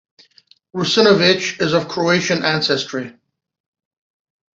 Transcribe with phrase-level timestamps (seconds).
[0.75, 3.13] Russinovich is of Croatian ancestry.